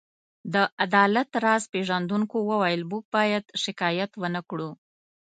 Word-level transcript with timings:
د 0.53 0.55
عدالت 0.83 1.29
راز 1.43 1.63
پيژندونکو 1.73 2.37
وویل: 2.49 2.81
موږ 2.91 3.03
باید 3.15 3.43
شکایت 3.63 4.11
ونه 4.21 4.41
کړو. 4.49 4.69